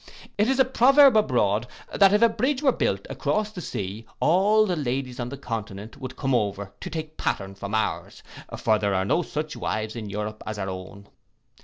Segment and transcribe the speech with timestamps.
[0.35, 4.65] 'It is a proverb abroad, that if a bridge were built across the sea, all
[4.65, 8.23] the ladies of the Continent would come over to take pattern from ours;
[8.57, 11.07] for there are no such wives in Europe as our own.